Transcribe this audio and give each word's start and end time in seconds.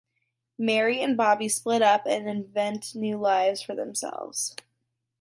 Mary 0.57 0.99
and 1.03 1.15
Bobby 1.15 1.47
split 1.47 1.83
up 1.83 2.07
and 2.07 2.27
invent 2.27 2.95
new 2.95 3.19
lives 3.19 3.61
for 3.61 3.75
themselves. 3.75 4.55